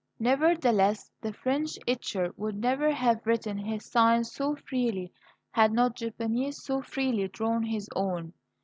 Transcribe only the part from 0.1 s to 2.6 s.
Nevertheless, the French etcher would